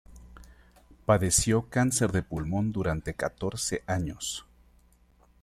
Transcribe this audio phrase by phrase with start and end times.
[1.05, 4.47] Padeció cáncer de pulmón durante catorce años.